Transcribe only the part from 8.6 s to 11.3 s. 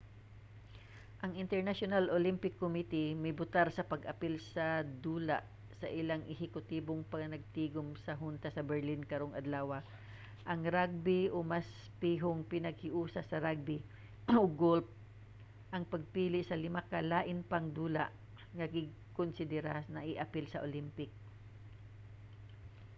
berlin karong adlawa. ang ragbi